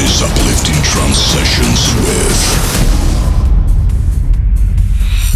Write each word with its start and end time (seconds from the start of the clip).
Is 0.00 0.22
Uplifting 0.22 0.80
Trance 0.82 1.18
Sessions 1.18 1.94
with 2.06 3.01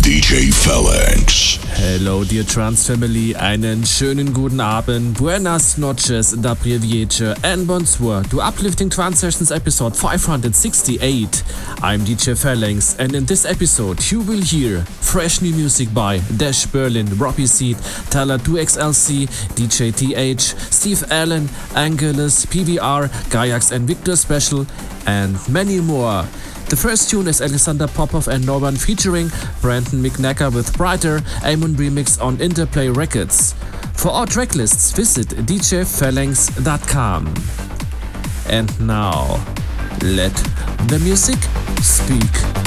DJ 0.06 0.54
Phalanx. 0.54 1.58
Hello, 1.72 2.22
dear 2.22 2.44
Trance 2.44 2.86
Family. 2.86 3.34
Einen 3.34 3.84
schönen 3.84 4.32
guten 4.32 4.60
Abend. 4.60 5.18
Buenas 5.18 5.78
noches, 5.78 6.30
da 6.40 6.54
priviege, 6.54 7.34
and 7.42 7.66
bonsoir 7.66 8.22
to 8.30 8.40
Uplifting 8.40 8.88
Trance 8.88 9.18
Sessions 9.18 9.50
episode 9.50 9.96
568. 9.96 11.42
I'm 11.82 12.04
DJ 12.04 12.36
Phalanx, 12.36 12.94
and 13.00 13.16
in 13.16 13.26
this 13.26 13.44
episode, 13.44 13.98
you 14.12 14.20
will 14.20 14.40
hear 14.40 14.84
fresh 15.00 15.42
new 15.42 15.52
music 15.52 15.92
by 15.92 16.20
Dash 16.36 16.66
Berlin, 16.66 17.08
Robbie 17.18 17.48
Seed, 17.48 17.76
Tyler 18.08 18.38
2XLC, 18.38 19.26
DJ 19.56 19.90
TH, 19.90 20.54
Steve 20.70 21.02
Allen, 21.10 21.48
Angelus, 21.74 22.46
PVR, 22.46 23.08
Gaiax, 23.30 23.72
and 23.72 23.88
Victor 23.88 24.14
Special, 24.14 24.66
and 25.04 25.36
many 25.48 25.80
more. 25.80 26.24
The 26.68 26.76
first 26.76 27.08
tune 27.08 27.28
is 27.28 27.40
Alexander 27.40 27.86
Popov 27.86 28.26
and 28.26 28.44
Norman 28.44 28.74
featuring 28.74 29.30
Brandon 29.60 30.02
Mignacca 30.02 30.52
with 30.52 30.76
Brighter, 30.76 31.20
Aimoon 31.44 31.76
remix 31.76 32.20
on 32.20 32.40
Interplay 32.40 32.88
Records. 32.88 33.52
For 33.94 34.10
our 34.10 34.26
tracklists, 34.26 34.94
visit 34.94 35.28
djphalanx.com. 35.28 37.34
And 38.48 38.86
now, 38.86 39.44
let 40.02 40.34
the 40.88 40.98
music 41.04 41.38
speak. 41.82 42.65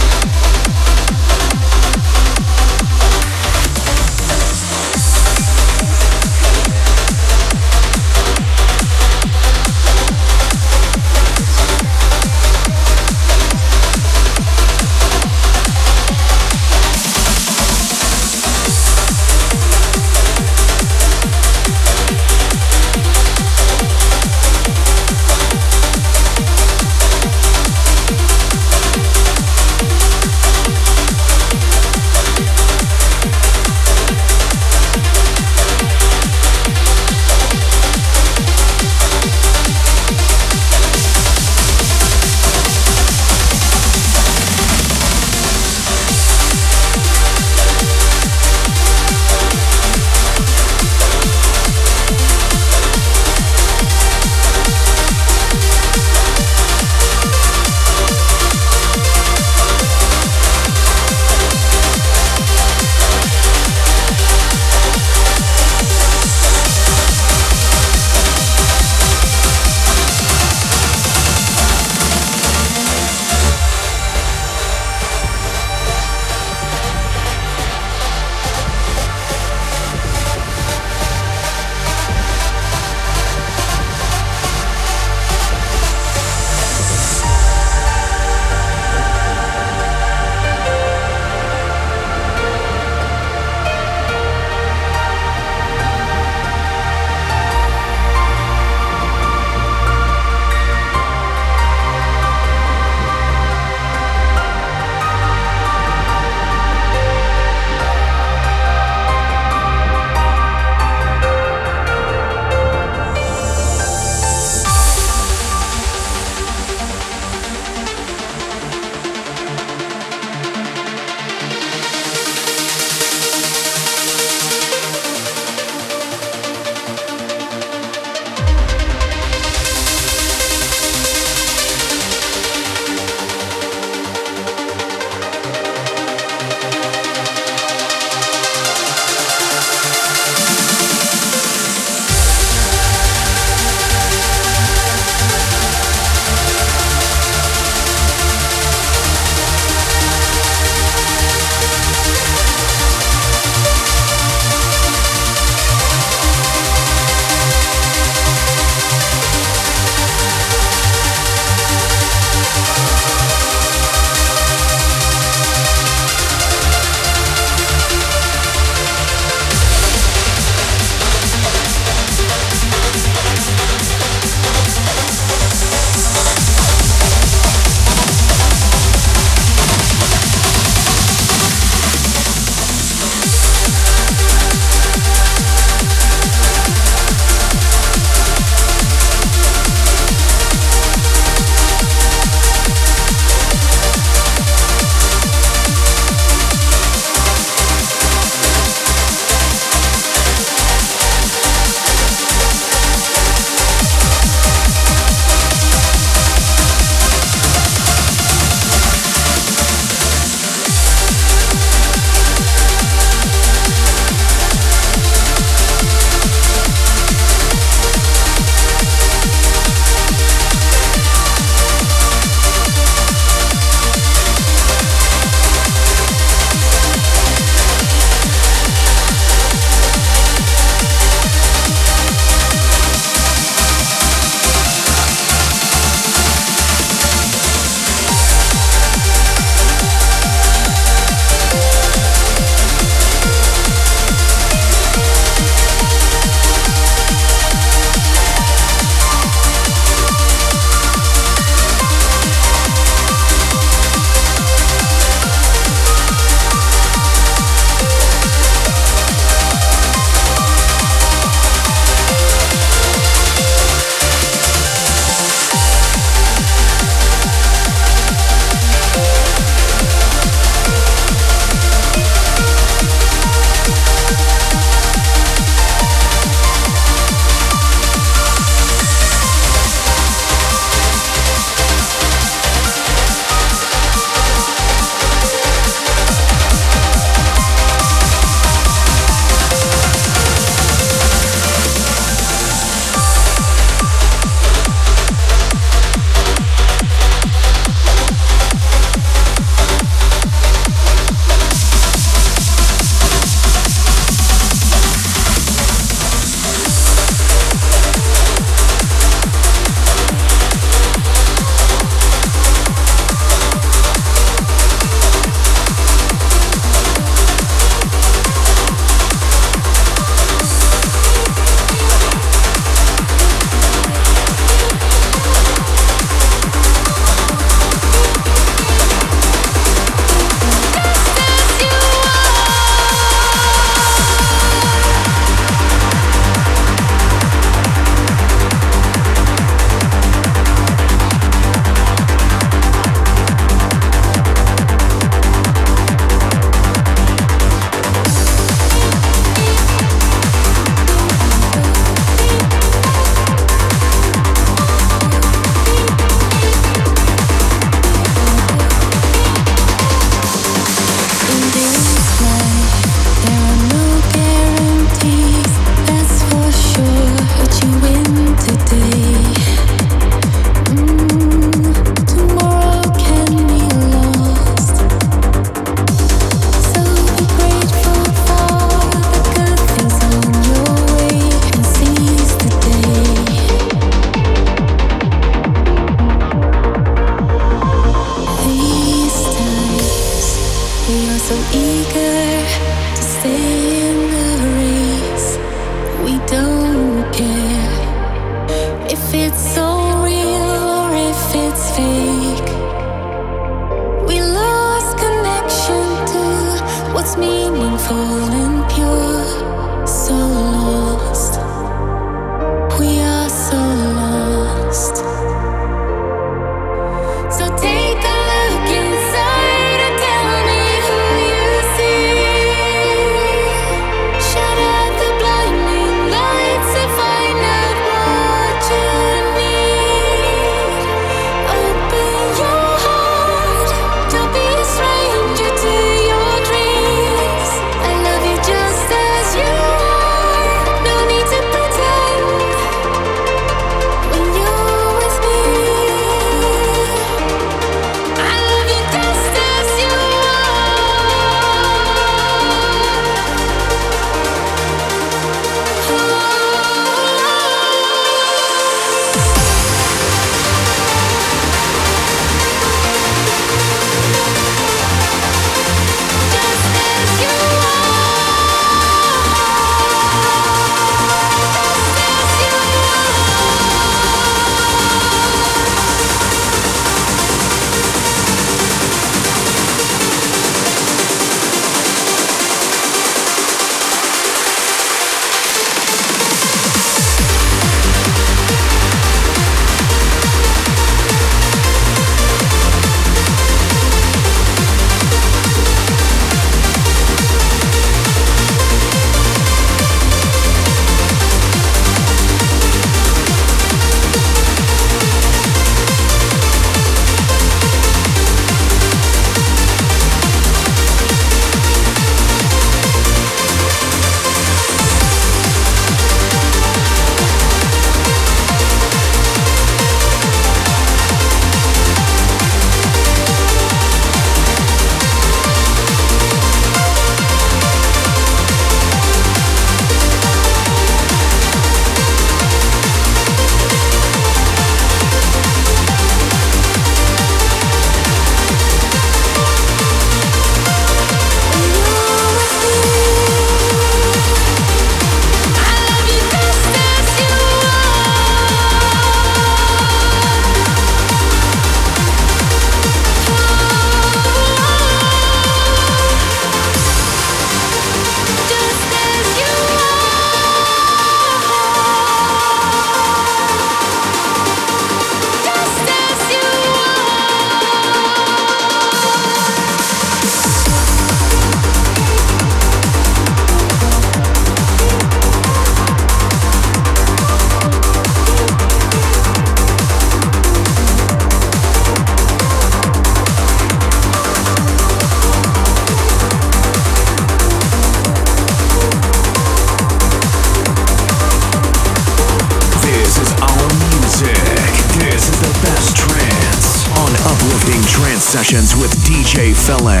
LA. 599.71 600.00